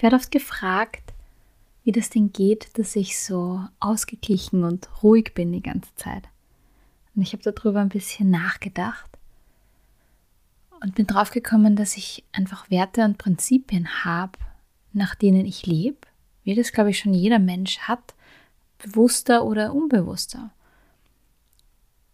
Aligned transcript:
Ich 0.00 0.02
werde 0.02 0.16
oft 0.16 0.30
gefragt, 0.30 1.12
wie 1.84 1.92
das 1.92 2.08
denn 2.08 2.32
geht, 2.32 2.78
dass 2.78 2.96
ich 2.96 3.20
so 3.20 3.62
ausgeglichen 3.80 4.64
und 4.64 4.88
ruhig 5.02 5.34
bin 5.34 5.52
die 5.52 5.60
ganze 5.60 5.94
Zeit. 5.94 6.26
Und 7.14 7.20
ich 7.20 7.34
habe 7.34 7.42
darüber 7.42 7.82
ein 7.82 7.90
bisschen 7.90 8.30
nachgedacht 8.30 9.10
und 10.80 10.94
bin 10.94 11.06
draufgekommen, 11.06 11.76
dass 11.76 11.98
ich 11.98 12.24
einfach 12.32 12.70
Werte 12.70 13.04
und 13.04 13.18
Prinzipien 13.18 14.02
habe, 14.02 14.38
nach 14.94 15.14
denen 15.14 15.44
ich 15.44 15.66
lebe, 15.66 15.98
wie 16.44 16.54
das, 16.54 16.72
glaube 16.72 16.88
ich, 16.88 16.98
schon 16.98 17.12
jeder 17.12 17.38
Mensch 17.38 17.80
hat, 17.80 18.14
bewusster 18.78 19.44
oder 19.44 19.74
unbewusster. 19.74 20.48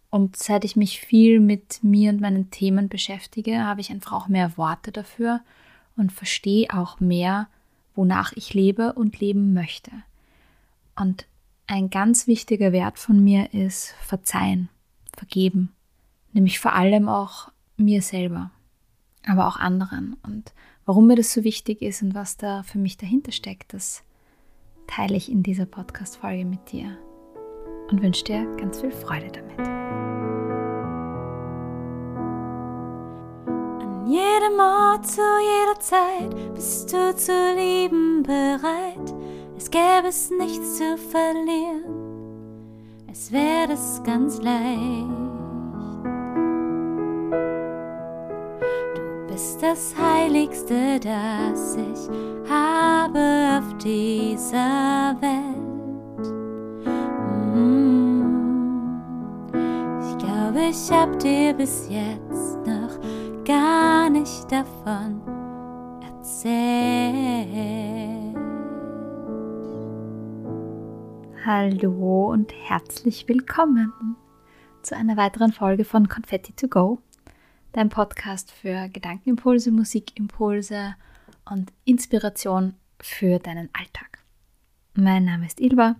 Und 0.09 0.35
seit 0.35 0.65
ich 0.65 0.75
mich 0.75 0.99
viel 0.99 1.39
mit 1.39 1.81
mir 1.85 2.11
und 2.11 2.19
meinen 2.19 2.51
Themen 2.51 2.89
beschäftige, 2.89 3.63
habe 3.63 3.79
ich 3.79 3.91
einfach 3.91 4.11
auch 4.11 4.27
mehr 4.27 4.57
Worte 4.57 4.91
dafür 4.91 5.39
und 5.95 6.11
verstehe 6.11 6.67
auch 6.73 6.99
mehr, 6.99 7.47
wonach 7.97 8.31
ich 8.33 8.53
lebe 8.53 8.93
und 8.93 9.19
leben 9.19 9.53
möchte. 9.53 9.91
Und 10.95 11.27
ein 11.65 11.89
ganz 11.89 12.27
wichtiger 12.27 12.71
Wert 12.71 12.97
von 12.97 13.21
mir 13.21 13.53
ist 13.53 13.93
Verzeihen, 14.01 14.69
Vergeben, 15.15 15.73
nämlich 16.31 16.59
vor 16.59 16.73
allem 16.73 17.09
auch 17.09 17.51
mir 17.75 18.01
selber, 18.01 18.51
aber 19.25 19.47
auch 19.47 19.57
anderen. 19.57 20.15
Und 20.23 20.53
warum 20.85 21.07
mir 21.07 21.15
das 21.15 21.33
so 21.33 21.43
wichtig 21.43 21.81
ist 21.81 22.03
und 22.03 22.13
was 22.13 22.37
da 22.37 22.63
für 22.63 22.77
mich 22.77 22.97
dahinter 22.97 23.31
steckt, 23.31 23.73
das 23.73 24.03
teile 24.85 25.17
ich 25.17 25.31
in 25.31 25.43
dieser 25.43 25.65
Podcast-Folge 25.65 26.45
mit 26.45 26.71
dir 26.71 26.97
und 27.89 28.01
wünsche 28.01 28.23
dir 28.23 28.45
ganz 28.57 28.79
viel 28.79 28.91
Freude 28.91 29.31
damit. 29.31 30.06
Jedem 34.47 34.59
Ort, 34.59 35.05
zu 35.05 35.21
jeder 35.21 35.79
Zeit 35.79 36.53
bist 36.53 36.91
du 36.93 37.15
zu 37.15 37.31
lieben 37.55 38.23
bereit. 38.23 39.13
Es 39.57 39.69
gäbe 39.69 40.07
es 40.07 40.29
nichts 40.29 40.77
zu 40.77 40.97
verlieren, 40.97 41.83
es 43.11 43.31
wäre 43.31 43.73
es 43.73 44.01
ganz 44.03 44.41
leicht. 44.41 45.07
Du 48.95 49.27
bist 49.27 49.61
das 49.61 49.95
Heiligste, 49.97 50.99
das 50.99 51.75
ich 51.75 52.49
habe 52.49 53.59
auf 53.59 53.77
dieser 53.77 55.15
Welt. 55.21 55.57
ich 60.69 60.91
hab 60.91 61.17
dir 61.19 61.53
bis 61.53 61.87
jetzt 61.89 62.26
gar 63.47 64.09
nicht 64.09 64.51
davon 64.51 65.21
erzählt. 66.01 66.65
Hallo 71.45 72.29
und 72.33 72.51
herzlich 72.51 73.25
willkommen 73.29 74.17
zu 74.81 74.97
einer 74.97 75.15
weiteren 75.15 75.53
Folge 75.53 75.85
von 75.85 76.09
Confetti 76.09 76.51
to 76.57 76.67
Go, 76.67 76.99
dein 77.71 77.87
Podcast 77.87 78.51
für 78.51 78.89
Gedankenimpulse, 78.89 79.71
Musikimpulse 79.71 80.95
und 81.49 81.71
Inspiration 81.85 82.73
für 82.99 83.39
deinen 83.39 83.69
Alltag. 83.71 84.25
Mein 84.93 85.23
Name 85.23 85.45
ist 85.45 85.61
Ilva, 85.61 85.95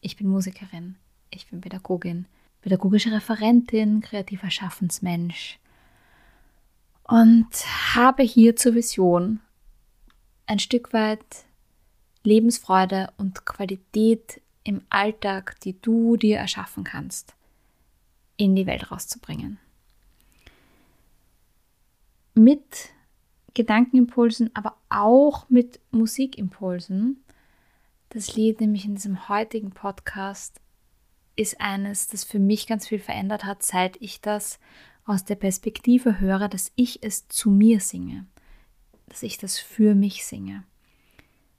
ich 0.00 0.16
bin 0.16 0.28
Musikerin, 0.28 0.94
ich 1.30 1.48
bin 1.48 1.60
Pädagogin 1.60 2.26
pädagogische 2.60 3.10
Referentin, 3.10 4.00
kreativer 4.00 4.50
Schaffensmensch 4.50 5.58
und 7.08 7.48
habe 7.94 8.22
hier 8.22 8.54
zur 8.54 8.74
Vision 8.74 9.40
ein 10.46 10.58
Stück 10.58 10.92
weit 10.92 11.24
Lebensfreude 12.22 13.12
und 13.16 13.46
Qualität 13.46 14.40
im 14.62 14.82
Alltag, 14.90 15.58
die 15.60 15.80
du 15.80 16.16
dir 16.16 16.36
erschaffen 16.36 16.84
kannst, 16.84 17.34
in 18.36 18.54
die 18.54 18.66
Welt 18.66 18.90
rauszubringen. 18.90 19.58
Mit 22.34 22.90
Gedankenimpulsen, 23.54 24.50
aber 24.54 24.76
auch 24.90 25.48
mit 25.48 25.80
Musikimpulsen. 25.90 27.24
Das 28.10 28.36
Lied 28.36 28.60
nämlich 28.60 28.84
in 28.84 28.94
diesem 28.94 29.28
heutigen 29.28 29.70
Podcast 29.70 30.60
ist 31.36 31.60
eines, 31.60 32.08
das 32.08 32.24
für 32.24 32.38
mich 32.38 32.66
ganz 32.66 32.86
viel 32.86 32.98
verändert 32.98 33.44
hat, 33.44 33.62
seit 33.62 33.96
ich 34.00 34.20
das 34.20 34.58
aus 35.08 35.24
der 35.24 35.36
Perspektive 35.36 36.20
höre, 36.20 36.48
dass 36.48 36.72
ich 36.76 37.02
es 37.02 37.28
zu 37.28 37.50
mir 37.50 37.80
singe, 37.80 38.26
dass 39.06 39.22
ich 39.22 39.38
das 39.38 39.58
für 39.58 39.94
mich 39.94 40.24
singe. 40.26 40.64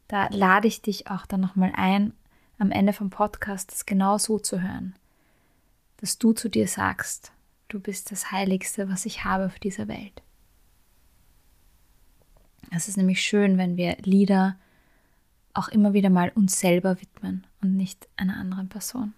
Da 0.07 0.27
lade 0.29 0.67
ich 0.67 0.81
dich 0.81 1.09
auch 1.09 1.25
dann 1.25 1.41
nochmal 1.41 1.71
ein, 1.75 2.13
am 2.57 2.71
Ende 2.71 2.93
vom 2.93 3.09
Podcast 3.09 3.71
das 3.71 3.85
genau 3.85 4.17
so 4.17 4.39
zu 4.39 4.61
hören, 4.61 4.95
dass 5.97 6.17
du 6.17 6.33
zu 6.33 6.49
dir 6.49 6.67
sagst, 6.67 7.31
du 7.69 7.79
bist 7.79 8.11
das 8.11 8.31
Heiligste, 8.31 8.89
was 8.89 9.05
ich 9.05 9.23
habe 9.23 9.45
auf 9.45 9.59
dieser 9.59 9.87
Welt. 9.87 10.21
Es 12.71 12.87
ist 12.87 12.97
nämlich 12.97 13.21
schön, 13.21 13.57
wenn 13.57 13.77
wir 13.77 13.97
Lieder 14.03 14.57
auch 15.53 15.69
immer 15.69 15.93
wieder 15.93 16.09
mal 16.09 16.31
uns 16.35 16.59
selber 16.59 17.01
widmen 17.01 17.47
und 17.61 17.75
nicht 17.75 18.07
einer 18.17 18.37
anderen 18.37 18.69
Person. 18.69 19.13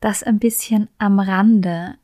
Das 0.00 0.22
ein 0.22 0.38
bisschen 0.38 0.88
am 0.98 1.18
Rande, 1.18 1.96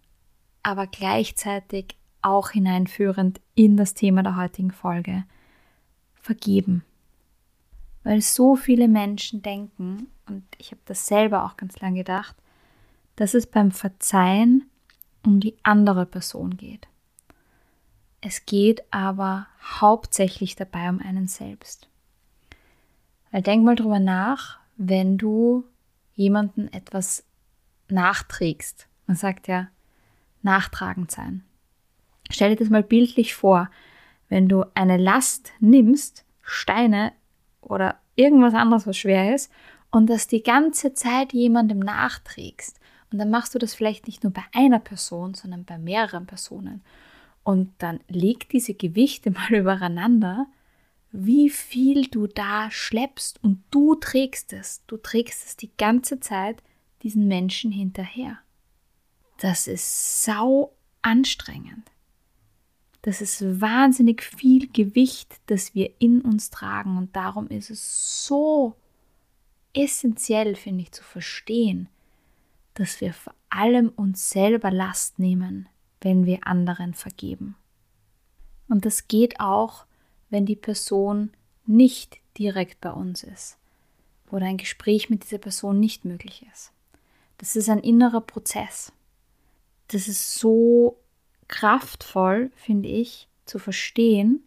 aber 0.64 0.88
gleichzeitig 0.88 1.96
auch 2.22 2.50
hineinführend 2.50 3.40
in 3.54 3.76
das 3.76 3.94
Thema 3.94 4.22
der 4.22 4.36
heutigen 4.36 4.72
Folge. 4.72 5.24
Vergeben. 6.14 6.84
Weil 8.02 8.20
so 8.22 8.56
viele 8.56 8.88
Menschen 8.88 9.42
denken, 9.42 10.08
und 10.26 10.44
ich 10.58 10.70
habe 10.70 10.80
das 10.86 11.06
selber 11.06 11.44
auch 11.44 11.56
ganz 11.56 11.78
lange 11.80 11.98
gedacht, 11.98 12.34
dass 13.16 13.34
es 13.34 13.46
beim 13.46 13.70
Verzeihen 13.70 14.68
um 15.24 15.38
die 15.38 15.56
andere 15.62 16.06
Person 16.06 16.56
geht. 16.56 16.88
Es 18.20 18.46
geht 18.46 18.82
aber 18.90 19.46
hauptsächlich 19.80 20.56
dabei 20.56 20.88
um 20.88 20.98
einen 20.98 21.28
selbst. 21.28 21.88
Weil 23.30 23.42
denk 23.42 23.64
mal 23.64 23.76
drüber 23.76 24.00
nach, 24.00 24.58
wenn 24.76 25.18
du 25.18 25.64
jemanden 26.14 26.72
etwas 26.72 27.24
nachträgst. 27.88 28.88
Man 29.06 29.16
sagt 29.16 29.46
ja, 29.48 29.68
nachtragend 30.44 31.10
sein. 31.10 31.44
Stell 32.30 32.50
dir 32.50 32.56
das 32.56 32.70
mal 32.70 32.82
bildlich 32.82 33.34
vor, 33.34 33.70
wenn 34.28 34.48
du 34.48 34.64
eine 34.74 34.96
Last 34.96 35.52
nimmst, 35.60 36.24
Steine 36.42 37.12
oder 37.60 38.00
irgendwas 38.16 38.54
anderes, 38.54 38.86
was 38.86 38.96
schwer 38.96 39.34
ist, 39.34 39.50
und 39.90 40.10
das 40.10 40.26
die 40.26 40.42
ganze 40.42 40.94
Zeit 40.94 41.32
jemandem 41.32 41.78
nachträgst. 41.78 42.80
Und 43.12 43.18
dann 43.18 43.30
machst 43.30 43.54
du 43.54 43.58
das 43.58 43.74
vielleicht 43.74 44.06
nicht 44.06 44.24
nur 44.24 44.32
bei 44.32 44.42
einer 44.52 44.80
Person, 44.80 45.34
sondern 45.34 45.64
bei 45.64 45.78
mehreren 45.78 46.26
Personen. 46.26 46.82
Und 47.44 47.72
dann 47.78 48.00
leg 48.08 48.48
diese 48.48 48.74
Gewichte 48.74 49.30
mal 49.30 49.54
übereinander, 49.54 50.46
wie 51.12 51.48
viel 51.48 52.08
du 52.08 52.26
da 52.26 52.72
schleppst 52.72 53.42
und 53.44 53.62
du 53.70 53.94
trägst 53.94 54.52
es. 54.52 54.82
Du 54.88 54.96
trägst 54.96 55.46
es 55.46 55.56
die 55.56 55.70
ganze 55.76 56.18
Zeit 56.18 56.60
diesen 57.04 57.28
Menschen 57.28 57.70
hinterher. 57.70 58.38
Das 59.38 59.66
ist 59.66 60.24
sau 60.24 60.72
anstrengend. 61.02 61.90
Das 63.02 63.20
ist 63.20 63.60
wahnsinnig 63.60 64.22
viel 64.22 64.68
Gewicht, 64.72 65.36
das 65.46 65.74
wir 65.74 65.92
in 65.98 66.22
uns 66.22 66.48
tragen 66.48 66.96
und 66.96 67.14
darum 67.14 67.48
ist 67.48 67.68
es 67.68 68.24
so 68.26 68.76
essentiell, 69.74 70.56
finde 70.56 70.82
ich, 70.82 70.92
zu 70.92 71.02
verstehen, 71.02 71.88
dass 72.72 73.00
wir 73.00 73.12
vor 73.12 73.34
allem 73.50 73.90
uns 73.90 74.30
selber 74.30 74.70
Last 74.70 75.18
nehmen, 75.18 75.68
wenn 76.00 76.24
wir 76.24 76.46
anderen 76.46 76.94
vergeben. 76.94 77.56
Und 78.68 78.86
das 78.86 79.06
geht 79.06 79.38
auch, 79.38 79.84
wenn 80.30 80.46
die 80.46 80.56
Person 80.56 81.30
nicht 81.66 82.18
direkt 82.38 82.80
bei 82.80 82.90
uns 82.90 83.22
ist 83.22 83.58
oder 84.30 84.46
ein 84.46 84.56
Gespräch 84.56 85.10
mit 85.10 85.24
dieser 85.24 85.38
Person 85.38 85.78
nicht 85.78 86.04
möglich 86.04 86.46
ist. 86.52 86.72
Das 87.38 87.56
ist 87.56 87.68
ein 87.68 87.80
innerer 87.80 88.20
Prozess. 88.20 88.92
Das 89.88 90.08
ist 90.08 90.34
so 90.38 90.98
kraftvoll, 91.48 92.50
finde 92.54 92.88
ich, 92.88 93.28
zu 93.44 93.58
verstehen, 93.58 94.42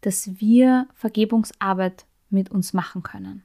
dass 0.00 0.40
wir 0.40 0.88
Vergebungsarbeit 0.94 2.04
mit 2.30 2.50
uns 2.50 2.72
machen 2.72 3.02
können. 3.02 3.42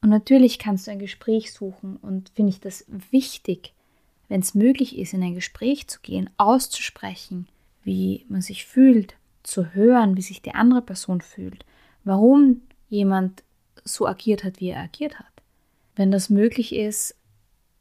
Und 0.00 0.10
natürlich 0.10 0.58
kannst 0.58 0.86
du 0.86 0.90
ein 0.90 0.98
Gespräch 0.98 1.52
suchen 1.52 1.96
und 1.96 2.30
finde 2.30 2.50
ich 2.50 2.60
das 2.60 2.84
wichtig, 3.10 3.72
wenn 4.28 4.40
es 4.40 4.54
möglich 4.54 4.98
ist, 4.98 5.14
in 5.14 5.22
ein 5.22 5.34
Gespräch 5.34 5.86
zu 5.86 6.00
gehen, 6.00 6.28
auszusprechen, 6.36 7.48
wie 7.84 8.24
man 8.28 8.42
sich 8.42 8.66
fühlt, 8.66 9.14
zu 9.42 9.74
hören, 9.74 10.16
wie 10.16 10.22
sich 10.22 10.42
die 10.42 10.54
andere 10.54 10.82
Person 10.82 11.20
fühlt, 11.20 11.64
warum 12.04 12.62
jemand 12.88 13.44
so 13.84 14.06
agiert 14.06 14.44
hat, 14.44 14.60
wie 14.60 14.70
er 14.70 14.80
agiert 14.80 15.18
hat. 15.18 15.26
Wenn 15.94 16.10
das 16.10 16.30
möglich 16.30 16.74
ist, 16.74 17.14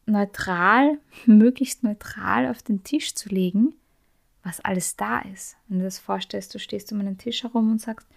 neutral, 0.06 0.98
möglichst 1.26 1.84
neutral 1.84 2.50
auf 2.50 2.62
den 2.62 2.84
Tisch 2.84 3.16
zu 3.16 3.30
legen, 3.30 3.74
was 4.44 4.60
alles 4.60 4.96
da 4.96 5.20
ist. 5.20 5.56
Wenn 5.68 5.80
du 5.80 5.86
das 5.86 6.00
vorstellst, 6.00 6.54
du 6.54 6.60
stehst 6.60 6.92
um 6.92 7.00
einen 7.00 7.18
Tisch 7.18 7.44
herum 7.44 7.72
und 7.72 7.82
sagst, 7.82 8.08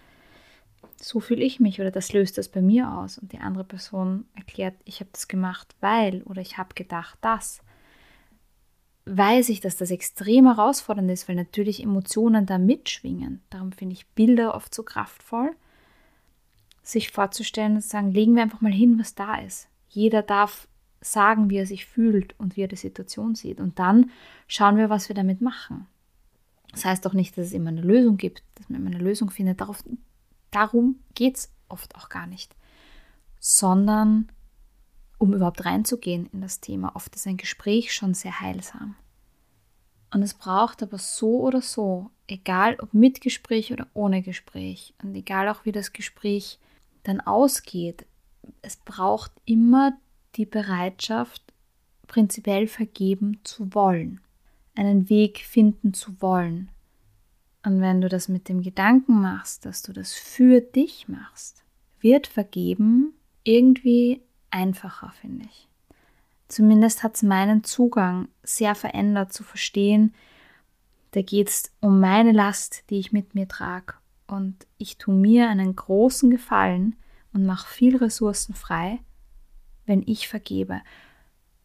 so 0.99 1.19
fühle 1.19 1.43
ich 1.43 1.59
mich 1.59 1.79
oder 1.79 1.91
das 1.91 2.11
löst 2.11 2.37
das 2.37 2.49
bei 2.49 2.61
mir 2.61 2.91
aus. 2.91 3.17
Und 3.17 3.31
die 3.31 3.39
andere 3.39 3.63
Person 3.63 4.25
erklärt, 4.35 4.75
ich 4.85 4.99
habe 4.99 5.09
das 5.13 5.27
gemacht, 5.27 5.75
weil 5.79 6.23
oder 6.23 6.41
ich 6.41 6.57
habe 6.57 6.73
gedacht, 6.73 7.17
das. 7.21 7.61
Weiß 9.05 9.47
ich, 9.49 9.61
dass 9.61 9.77
das 9.77 9.91
extrem 9.91 10.45
herausfordernd 10.45 11.09
ist, 11.11 11.29
weil 11.29 11.35
natürlich 11.35 11.81
Emotionen 11.81 12.45
da 12.45 12.57
mitschwingen. 12.57 13.41
Darum 13.49 13.71
finde 13.71 13.93
ich 13.93 14.07
Bilder 14.07 14.53
oft 14.53 14.75
so 14.75 14.83
kraftvoll, 14.83 15.51
sich 16.83 17.11
vorzustellen 17.11 17.75
und 17.75 17.81
zu 17.81 17.87
sagen, 17.87 18.11
legen 18.11 18.35
wir 18.35 18.43
einfach 18.43 18.59
mal 18.59 18.71
hin, 18.71 18.99
was 18.99 19.15
da 19.15 19.35
ist. 19.35 19.69
Jeder 19.87 20.23
darf 20.23 20.67
sagen, 21.01 21.49
wie 21.49 21.57
er 21.57 21.65
sich 21.65 21.85
fühlt 21.85 22.37
und 22.39 22.55
wie 22.55 22.61
er 22.61 22.67
die 22.67 22.75
Situation 22.75 23.35
sieht. 23.35 23.59
Und 23.59 23.79
dann 23.79 24.11
schauen 24.47 24.77
wir, 24.77 24.89
was 24.89 25.09
wir 25.09 25.15
damit 25.15 25.41
machen. 25.41 25.87
Das 26.71 26.85
heißt 26.85 27.07
auch 27.07 27.13
nicht, 27.13 27.37
dass 27.37 27.47
es 27.47 27.53
immer 27.53 27.69
eine 27.69 27.81
Lösung 27.81 28.17
gibt, 28.17 28.43
dass 28.55 28.69
man 28.69 28.81
immer 28.81 28.91
eine 28.95 29.03
Lösung 29.03 29.29
findet. 29.29 29.61
Darauf, 29.61 29.83
darum 30.51 30.99
geht 31.15 31.37
es 31.37 31.51
oft 31.69 31.95
auch 31.95 32.09
gar 32.09 32.27
nicht. 32.27 32.55
Sondern 33.39 34.29
um 35.17 35.33
überhaupt 35.33 35.65
reinzugehen 35.65 36.27
in 36.33 36.41
das 36.41 36.59
Thema. 36.59 36.95
Oft 36.95 37.15
ist 37.15 37.27
ein 37.27 37.37
Gespräch 37.37 37.93
schon 37.93 38.13
sehr 38.13 38.39
heilsam. 38.39 38.95
Und 40.13 40.21
es 40.21 40.33
braucht 40.33 40.83
aber 40.83 40.97
so 40.97 41.41
oder 41.41 41.61
so, 41.61 42.11
egal 42.27 42.77
ob 42.79 42.93
mit 42.93 43.21
Gespräch 43.21 43.73
oder 43.73 43.87
ohne 43.93 44.21
Gespräch 44.21 44.93
und 45.03 45.15
egal 45.15 45.49
auch 45.49 45.65
wie 45.65 45.71
das 45.71 45.91
Gespräch 45.91 46.59
dann 47.03 47.19
ausgeht, 47.19 48.05
es 48.61 48.77
braucht 48.77 49.31
immer 49.45 49.97
die 50.37 50.45
Bereitschaft, 50.45 51.41
prinzipiell 52.07 52.67
vergeben 52.67 53.39
zu 53.43 53.73
wollen, 53.73 54.21
einen 54.75 55.09
Weg 55.09 55.39
finden 55.39 55.93
zu 55.93 56.21
wollen. 56.21 56.69
Und 57.65 57.81
wenn 57.81 57.99
du 57.99 58.07
das 58.07 58.29
mit 58.29 58.47
dem 58.47 58.61
Gedanken 58.61 59.21
machst, 59.21 59.65
dass 59.65 59.81
du 59.81 59.91
das 59.91 60.13
für 60.13 60.61
dich 60.61 61.09
machst, 61.09 61.63
wird 61.99 62.27
vergeben 62.27 63.13
irgendwie 63.43 64.21
einfacher, 64.51 65.11
finde 65.19 65.45
ich. 65.45 65.67
Zumindest 66.47 67.03
hat 67.03 67.15
es 67.15 67.23
meinen 67.23 67.63
Zugang 67.63 68.29
sehr 68.43 68.75
verändert 68.75 69.33
zu 69.33 69.43
verstehen, 69.43 70.13
da 71.11 71.21
geht 71.21 71.49
es 71.49 71.71
um 71.79 71.99
meine 71.99 72.31
Last, 72.31 72.83
die 72.89 72.99
ich 72.99 73.11
mit 73.11 73.33
mir 73.33 73.47
trage. 73.47 73.95
Und 74.27 74.67
ich 74.77 74.97
tue 74.97 75.15
mir 75.15 75.49
einen 75.49 75.75
großen 75.75 76.29
Gefallen 76.29 76.95
und 77.33 77.45
mache 77.45 77.67
viel 77.67 77.97
Ressourcen 77.97 78.53
frei, 78.53 78.99
wenn 79.87 80.03
ich 80.05 80.27
vergebe. 80.27 80.81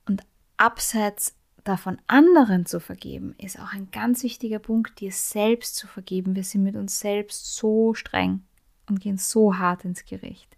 Und 0.09 0.23
abseits 0.57 1.37
davon 1.65 1.99
anderen 2.07 2.65
zu 2.65 2.81
vergeben, 2.81 3.35
ist 3.39 3.61
auch 3.61 3.73
ein 3.73 3.91
ganz 3.91 4.23
wichtiger 4.23 4.59
Punkt, 4.59 5.01
dir 5.01 5.13
selbst 5.13 5.77
zu 5.77 5.87
vergeben. 5.87 6.35
Wir 6.35 6.45
sind 6.45 6.63
mit 6.63 6.77
uns 6.77 6.99
selbst 6.99 7.55
so 7.55 7.95
streng 7.95 8.43
und 8.89 9.01
gehen 9.01 9.19
so 9.19 9.59
hart 9.59 9.85
ins 9.85 10.05
Gericht. 10.05 10.57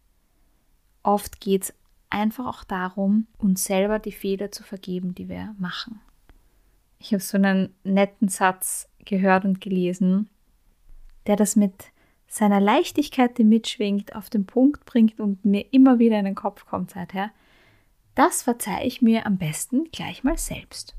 Oft 1.03 1.41
geht 1.41 1.65
es 1.65 1.75
einfach 2.09 2.47
auch 2.47 2.65
darum, 2.65 3.27
uns 3.39 3.65
selber 3.65 3.99
die 3.99 4.13
Fehler 4.13 4.51
zu 4.51 4.63
vergeben, 4.63 5.15
die 5.15 5.29
wir 5.29 5.55
machen. 5.59 6.01
Ich 6.99 7.13
habe 7.13 7.23
so 7.23 7.37
einen 7.37 7.75
netten 7.83 8.29
Satz 8.29 8.89
gehört 9.05 9.45
und 9.45 9.61
gelesen, 9.61 10.31
der 11.27 11.37
das 11.37 11.57
mit 11.57 11.93
seiner 12.27 12.61
Leichtigkeit, 12.61 13.37
die 13.37 13.45
mitschwingt, 13.45 14.17
auf 14.17 14.31
den 14.31 14.47
Punkt 14.47 14.87
bringt 14.87 15.21
und 15.21 15.45
mir 15.45 15.73
immer 15.73 15.99
wieder 15.99 16.19
in 16.19 16.25
den 16.25 16.35
Kopf 16.35 16.67
kommt 16.67 16.91
seither. 16.91 17.31
Das 18.15 18.43
verzeihe 18.43 18.87
ich 18.87 19.03
mir 19.03 19.27
am 19.27 19.39
besten 19.39 19.91
gleich 19.91 20.23
mal 20.23 20.39
selbst. 20.39 20.95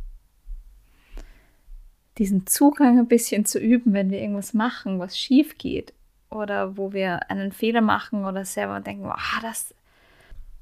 Diesen 2.18 2.46
Zugang 2.48 3.00
ein 3.00 3.08
bisschen 3.08 3.46
zu 3.46 3.60
üben, 3.60 3.94
wenn 3.94 4.10
wir 4.10 4.22
irgendwas 4.22 4.54
machen, 4.54 5.00
was 5.00 5.18
schief 5.18 5.58
geht 5.58 5.94
oder 6.30 6.78
wo 6.78 6.94
wir 6.94 7.30
einen 7.30 7.52
Fehler 7.52 7.82
machen 7.82 8.26
oder 8.26 8.46
selber 8.46 8.80
denken, 8.80 9.06
oh, 9.06 9.42
das, 9.42 9.74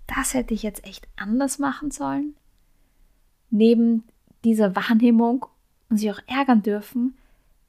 das 0.08 0.34
hätte 0.34 0.54
ich 0.54 0.64
jetzt 0.64 0.86
echt 0.86 1.08
anders 1.16 1.60
machen 1.60 1.92
sollen. 1.92 2.36
Neben 3.50 4.04
dieser 4.44 4.76
Wahrnehmung 4.76 5.46
und 5.90 5.98
sich 5.98 6.12
auch 6.12 6.22
ärgern 6.28 6.64
dürfen, 6.64 7.16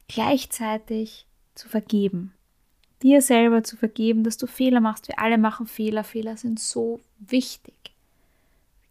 gleichzeitig 0.09 1.27
zu 1.55 1.69
vergeben. 1.69 2.33
Dir 3.03 3.21
selber 3.21 3.63
zu 3.65 3.77
vergeben, 3.77 4.25
dass 4.25 4.39
du 4.39 4.47
Fehler 4.47 4.81
machst. 4.81 5.09
Wir 5.09 5.19
alle 5.19 5.37
machen 5.37 5.67
Fehler. 5.67 6.05
Fehler 6.05 6.39
sind 6.39 6.59
so 6.59 7.01
wichtig 7.19 7.75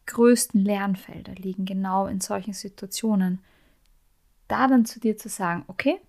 größten 0.06 0.64
Lernfelder 0.64 1.34
liegen 1.36 1.66
genau 1.66 2.08
in 2.08 2.22
solchen 2.22 2.54
Situationen. 2.54 3.40
Da 4.48 4.68
dann 4.68 4.86
zu 4.86 5.00
dir 5.00 5.18
zu 5.18 5.30
sagen, 5.30 5.64
okay, 5.68 6.00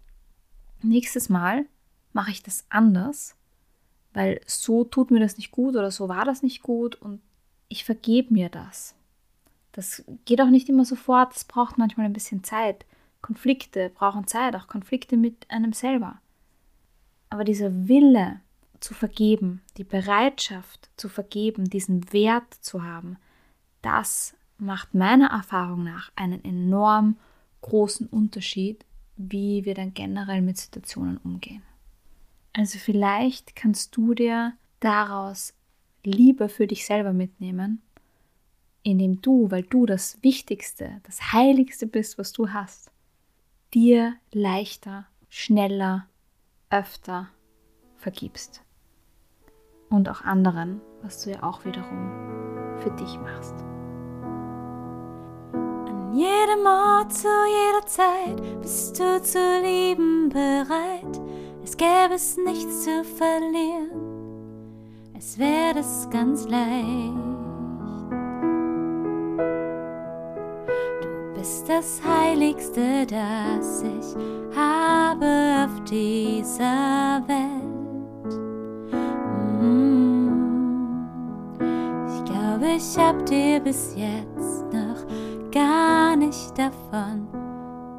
nächstes 0.82 1.28
Mal 1.28 1.66
mache 2.12 2.30
ich 2.30 2.42
das 2.42 2.64
anders, 2.68 3.36
weil 4.12 4.40
so 4.46 4.84
tut 4.84 5.10
mir 5.10 5.20
das 5.20 5.36
nicht 5.36 5.50
gut 5.50 5.76
oder 5.76 5.90
so 5.90 6.08
war 6.08 6.24
das 6.24 6.42
nicht 6.42 6.62
gut 6.62 6.94
und 6.96 7.20
ich 7.68 7.84
vergebe 7.84 8.32
mir 8.32 8.48
das. 8.48 8.94
Das 9.72 10.04
geht 10.24 10.40
auch 10.40 10.50
nicht 10.50 10.68
immer 10.68 10.84
sofort, 10.84 11.34
es 11.34 11.44
braucht 11.44 11.78
manchmal 11.78 12.06
ein 12.06 12.12
bisschen 12.12 12.44
Zeit. 12.44 12.86
Konflikte 13.22 13.90
brauchen 13.90 14.26
Zeit, 14.26 14.54
auch 14.54 14.68
Konflikte 14.68 15.16
mit 15.16 15.50
einem 15.50 15.72
selber. 15.72 16.20
Aber 17.30 17.42
dieser 17.42 17.88
Wille 17.88 18.40
zu 18.78 18.94
vergeben, 18.94 19.62
die 19.76 19.84
Bereitschaft 19.84 20.90
zu 20.96 21.08
vergeben, 21.08 21.64
diesen 21.64 22.12
Wert 22.12 22.54
zu 22.60 22.84
haben, 22.84 23.16
das 23.84 24.34
macht 24.58 24.94
meiner 24.94 25.28
Erfahrung 25.30 25.84
nach 25.84 26.10
einen 26.16 26.42
enorm 26.44 27.16
großen 27.60 28.06
Unterschied, 28.06 28.84
wie 29.16 29.64
wir 29.64 29.74
dann 29.74 29.94
generell 29.94 30.42
mit 30.42 30.58
Situationen 30.58 31.18
umgehen. 31.18 31.62
Also 32.52 32.78
vielleicht 32.78 33.56
kannst 33.56 33.96
du 33.96 34.14
dir 34.14 34.54
daraus 34.80 35.54
Liebe 36.04 36.48
für 36.48 36.66
dich 36.66 36.86
selber 36.86 37.12
mitnehmen, 37.12 37.82
indem 38.82 39.20
du, 39.22 39.50
weil 39.50 39.62
du 39.62 39.86
das 39.86 40.22
Wichtigste, 40.22 41.00
das 41.04 41.32
Heiligste 41.32 41.86
bist, 41.86 42.18
was 42.18 42.32
du 42.32 42.50
hast, 42.50 42.90
dir 43.72 44.14
leichter, 44.32 45.06
schneller, 45.28 46.06
öfter 46.70 47.28
vergibst. 47.96 48.62
Und 49.88 50.08
auch 50.08 50.22
anderen, 50.22 50.80
was 51.02 51.24
du 51.24 51.30
ja 51.30 51.42
auch 51.42 51.64
wiederum 51.64 52.10
für 52.80 52.90
dich 52.90 53.18
machst 53.18 53.54
jedem 56.14 56.66
Ort, 56.66 57.12
zu 57.12 57.28
jeder 57.28 57.86
Zeit 57.86 58.60
bist 58.62 58.98
du 58.98 59.20
zu 59.22 59.38
lieben 59.62 60.28
bereit. 60.28 61.20
Es 61.64 61.76
gäbe 61.76 62.14
es 62.14 62.36
nichts 62.36 62.84
zu 62.84 63.02
verlieren, 63.04 63.90
es 65.16 65.38
wäre 65.38 65.80
es 65.80 66.08
ganz 66.10 66.48
leicht. 66.48 67.14
Du 71.02 71.34
bist 71.34 71.68
das 71.68 72.00
Heiligste, 72.04 73.06
das 73.06 73.82
ich 73.82 74.16
habe 74.56 75.64
auf 75.64 75.84
dieser 75.84 77.22
Welt. 77.26 78.34
Mm. 79.60 80.28
Ich 82.08 82.24
glaube, 82.24 82.66
ich 82.76 82.98
hab 82.98 83.26
dir 83.26 83.60
bis 83.60 83.94
jetzt 83.96 84.72
noch 84.72 84.83
gar 85.54 86.16
nicht 86.16 86.58
davon 86.58 87.28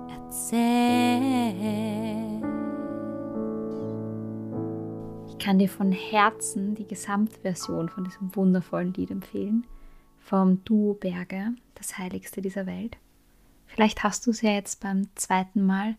erzählt. 0.10 1.56
Ich 5.30 5.38
kann 5.40 5.58
dir 5.58 5.70
von 5.70 5.94
Herzen 5.94 6.76
die 6.76 6.86
Gesamtversion 6.86 7.88
von 7.88 8.04
diesem 8.04 8.36
wundervollen 8.36 8.94
Lied 8.94 9.10
empfehlen, 9.10 9.66
vom 10.20 10.66
Duo 10.66 10.96
Berge, 10.96 11.56
das 11.76 11.98
Heiligste 11.98 12.42
dieser 12.42 12.66
Welt. 12.66 12.98
Vielleicht 13.68 14.04
hast 14.04 14.28
du 14.28 14.32
es 14.32 14.42
ja 14.42 14.52
jetzt 14.52 14.82
beim 14.82 15.08
zweiten 15.16 15.66
Mal 15.66 15.96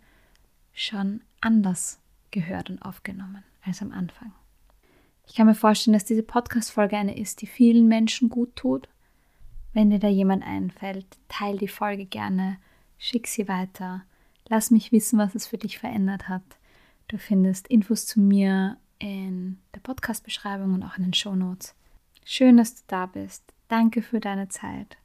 schon 0.75 1.23
anders 1.41 2.01
gehört 2.33 2.69
und 2.69 2.83
aufgenommen 2.83 3.45
als 3.65 3.81
am 3.81 3.93
Anfang. 3.93 4.33
Ich 5.27 5.35
kann 5.35 5.47
mir 5.47 5.55
vorstellen, 5.55 5.95
dass 5.95 6.05
diese 6.05 6.23
Podcast-Folge 6.23 6.99
eine 6.99 7.19
ist, 7.19 7.41
die 7.41 7.47
vielen 7.47 7.89
Menschen 7.89 8.29
gut 8.29 8.55
tut 8.57 8.89
wenn 9.77 9.91
dir 9.91 9.99
da 9.99 10.09
jemand 10.09 10.43
einfällt, 10.43 11.07
teile 11.29 11.59
die 11.59 11.69
Folge 11.69 12.07
gerne, 12.07 12.57
schick 12.97 13.27
sie 13.27 13.47
weiter. 13.47 14.05
Lass 14.49 14.71
mich 14.71 14.91
wissen, 14.91 15.19
was 15.19 15.35
es 15.35 15.47
für 15.47 15.59
dich 15.59 15.79
verändert 15.79 16.31
hat. 16.31 16.43
Du 17.09 17.19
findest 17.19 17.69
Infos 17.69 18.07
zu 18.07 18.19
mir 18.19 18.79
in 18.99 19.59
der 19.75 19.81
Podcast-Beschreibung 19.81 20.73
und 20.73 20.83
auch 20.83 20.97
in 20.97 21.03
den 21.03 21.13
Show 21.13 21.37
Notes. 21.37 21.75
Schön, 22.25 22.57
dass 22.57 22.75
du 22.75 22.83
da 22.87 23.05
bist. 23.05 23.53
Danke 23.69 24.01
für 24.01 24.19
deine 24.19 24.49
Zeit. 24.49 24.97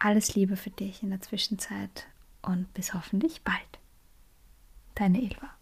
Alles 0.00 0.34
Liebe 0.34 0.56
für 0.56 0.70
dich 0.70 1.04
in 1.04 1.10
der 1.10 1.20
Zwischenzeit 1.20 2.08
und 2.42 2.74
bis 2.74 2.94
hoffentlich 2.94 3.42
bald. 3.42 3.78
Deine 4.96 5.22
Ilva. 5.22 5.61